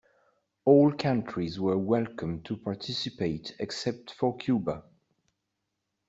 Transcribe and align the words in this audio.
All 0.65 0.91
countries 0.93 1.59
were 1.59 1.77
welcome 1.77 2.41
to 2.45 2.57
participate 2.57 3.53
except 3.59 4.09
for 4.09 4.35
Cuba. 4.35 4.81